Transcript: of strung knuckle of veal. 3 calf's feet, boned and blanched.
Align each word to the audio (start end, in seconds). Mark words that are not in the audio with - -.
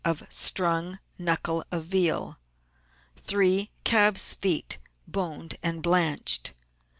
of 0.03 0.23
strung 0.29 0.97
knuckle 1.19 1.63
of 1.71 1.83
veal. 1.83 2.39
3 3.17 3.69
calf's 3.83 4.33
feet, 4.33 4.79
boned 5.07 5.53
and 5.61 5.83
blanched. 5.83 6.53